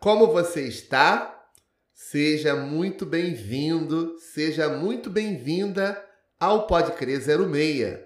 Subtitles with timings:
[0.00, 1.44] como você está?
[1.92, 6.02] Seja muito bem-vindo, seja muito bem-vinda
[6.38, 7.98] ao Pode Crer 06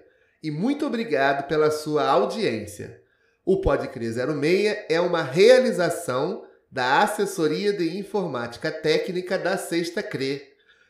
[0.43, 3.01] e muito obrigado pela sua audiência.
[3.45, 10.43] O Pode Crer 06 é uma realização da Assessoria de Informática Técnica da Sexta CRE.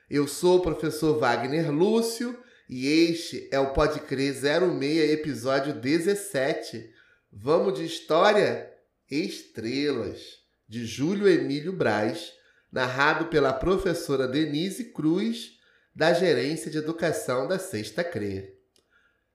[0.09, 6.89] Eu sou o professor Wagner Lúcio e este é o Pode Crer 06, episódio 17.
[7.31, 8.74] Vamos de história?
[9.09, 12.33] Estrelas, de Júlio Emílio Braz,
[12.71, 15.59] narrado pela professora Denise Cruz,
[15.95, 18.53] da Gerência de Educação da Sexta CRE.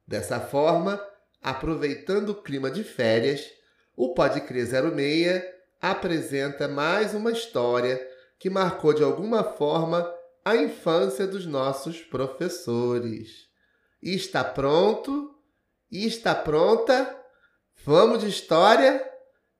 [0.06, 1.00] Dessa forma,
[1.40, 3.48] aproveitando o clima de férias,
[3.96, 5.42] o Pode Crer 06
[5.80, 8.00] apresenta mais uma história
[8.38, 10.10] que marcou de alguma forma
[10.44, 13.48] a infância dos nossos professores.
[14.02, 15.34] está pronto?
[15.90, 17.16] está pronta?
[17.84, 19.09] Vamos de história?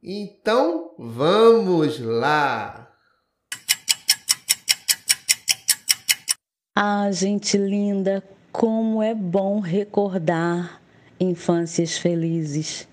[0.02, 2.90] Então vamos lá!
[6.74, 10.80] Ah, gente linda, como é bom recordar
[11.20, 12.88] infâncias felizes.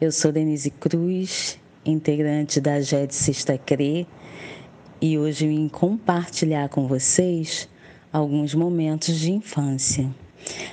[0.00, 1.56] Eu sou Denise Cruz,
[1.86, 4.08] integrante da GED Sexta CRE,
[5.00, 7.68] e hoje vim compartilhar com vocês
[8.12, 10.12] alguns momentos de infância.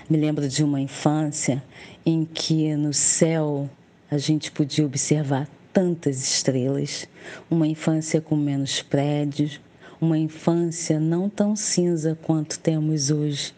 [0.09, 1.63] Me lembro de uma infância
[2.03, 3.69] em que no céu
[4.09, 7.07] a gente podia observar tantas estrelas,
[7.51, 9.61] uma infância com menos prédios,
[10.01, 13.53] uma infância não tão cinza quanto temos hoje.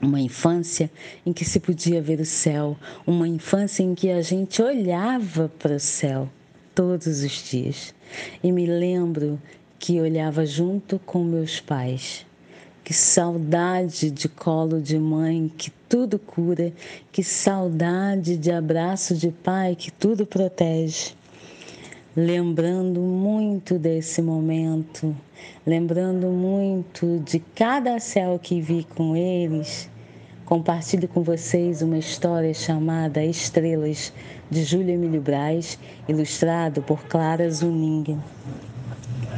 [0.00, 0.90] Uma infância
[1.26, 5.76] em que se podia ver o céu, uma infância em que a gente olhava para
[5.76, 6.30] o céu
[6.74, 7.94] todos os dias.
[8.42, 9.38] E me lembro
[9.78, 12.24] que olhava junto com meus pais.
[12.82, 16.72] Que saudade de colo de mãe que tudo cura,
[17.12, 21.17] que saudade de abraço de pai que tudo protege.
[22.20, 25.16] Lembrando muito desse momento,
[25.64, 29.88] lembrando muito de cada céu que vi com eles,
[30.44, 34.12] compartilho com vocês uma história chamada Estrelas,
[34.50, 38.18] de Júlia Emílio Braz, ilustrado por Clara Zuninga.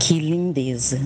[0.00, 0.98] Que lindeza!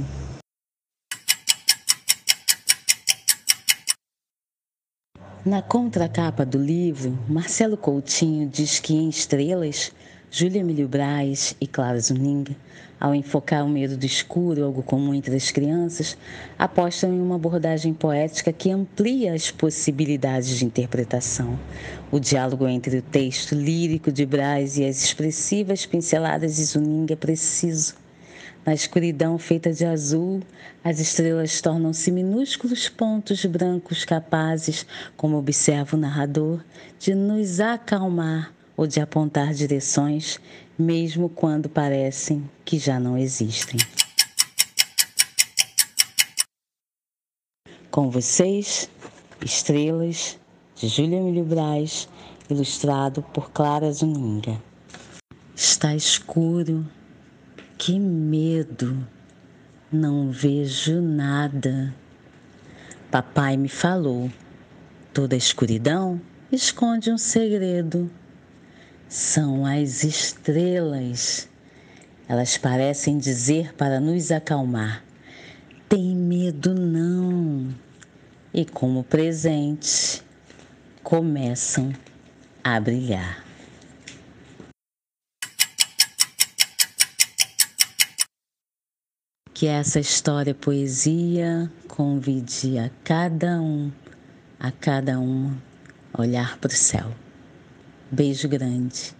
[5.44, 9.92] Na contracapa do livro, Marcelo Coutinho diz que em Estrelas,
[10.36, 12.56] Júlia Emílio Braz e Clara Zuninga,
[12.98, 16.18] ao enfocar o medo do escuro, algo comum entre as crianças,
[16.58, 21.56] apostam em uma abordagem poética que amplia as possibilidades de interpretação.
[22.10, 27.16] O diálogo entre o texto lírico de Braz e as expressivas pinceladas de Zuninga é
[27.16, 27.94] preciso
[28.66, 30.40] na escuridão feita de azul,
[30.82, 34.84] as estrelas tornam-se minúsculos pontos brancos capazes,
[35.16, 36.60] como observa o narrador,
[36.98, 40.40] de nos acalmar ou de apontar direções,
[40.78, 43.78] mesmo quando parecem que já não existem.
[47.90, 48.90] Com vocês,
[49.44, 50.38] Estrelas,
[50.74, 52.08] de Júlia Emílio Braz,
[52.50, 54.60] ilustrado por Clara Zuninga.
[55.54, 56.84] Está escuro
[57.78, 59.06] que medo!
[59.92, 61.94] Não vejo nada.
[63.10, 64.28] Papai me falou:
[65.12, 66.20] toda escuridão
[66.50, 68.10] esconde um segredo.
[69.14, 71.48] São as estrelas.
[72.28, 75.04] Elas parecem dizer para nos acalmar:
[75.88, 77.72] tem medo não.
[78.52, 80.20] E como presente,
[81.04, 81.92] começam
[82.64, 83.44] a brilhar.
[89.54, 93.92] Que essa história poesia convide a cada um,
[94.58, 95.56] a cada uma,
[96.18, 97.23] olhar para o céu.
[98.10, 99.14] Beijo grande.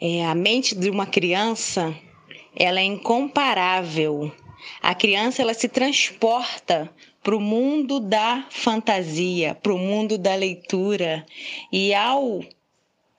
[0.00, 1.96] É, a mente de uma criança,
[2.54, 4.32] ela é incomparável.
[4.80, 6.92] A criança ela se transporta
[7.22, 11.24] para o mundo da fantasia, para o mundo da leitura.
[11.72, 12.44] E ao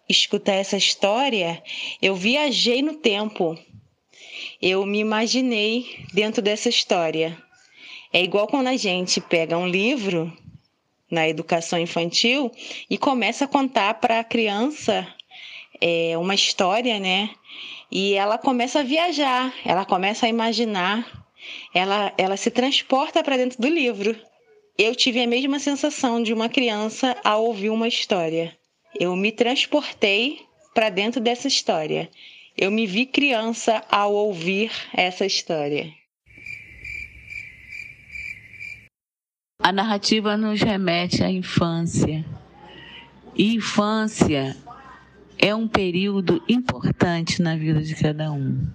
[0.07, 1.63] escutar essa história,
[2.01, 3.57] eu viajei no tempo.
[4.61, 7.37] Eu me imaginei dentro dessa história.
[8.11, 10.31] É igual quando a gente pega um livro
[11.13, 12.51] na educação infantil
[12.89, 15.07] e começa a contar para a criança
[15.79, 17.29] é, uma história, né?
[17.91, 21.05] E ela começa a viajar, ela começa a imaginar,
[21.73, 24.19] ela, ela se transporta para dentro do livro.
[24.75, 28.57] Eu tive a mesma sensação de uma criança ao ouvir uma história.
[28.99, 30.39] Eu me transportei
[30.73, 32.09] para dentro dessa história.
[32.57, 35.93] Eu me vi criança ao ouvir essa história.
[39.63, 42.25] A narrativa nos remete à infância.
[43.33, 44.57] E infância
[45.39, 48.67] é um período importante na vida de cada um.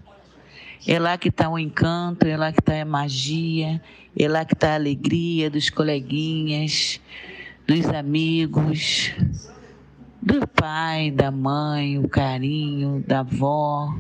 [0.87, 3.83] É lá que está o encanto, é lá que está a magia,
[4.19, 6.99] é lá que está a alegria dos coleguinhas,
[7.67, 9.13] dos amigos,
[10.23, 13.95] do pai, da mãe, o carinho, da avó,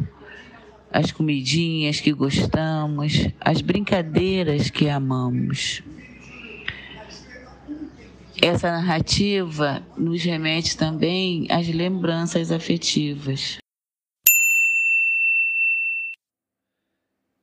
[0.90, 5.82] as comidinhas que gostamos, as brincadeiras que amamos.
[8.40, 13.58] Essa narrativa nos remete também às lembranças afetivas.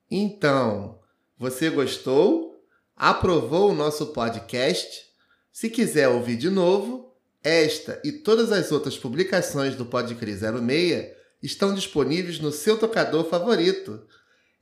[0.10, 0.98] Então,
[1.38, 2.56] você gostou?
[2.96, 5.04] Aprovou o nosso podcast?
[5.52, 7.14] Se quiser ouvir de novo,
[7.44, 11.08] esta e todas as outras publicações do Podcri 06
[11.44, 14.02] estão disponíveis no seu tocador favorito.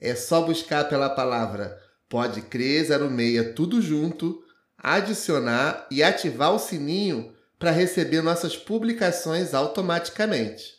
[0.02, 4.43] É só buscar pela palavra Podcri 06 tudo junto,
[4.84, 10.74] adicionar e ativar o sininho para receber nossas publicações automaticamente.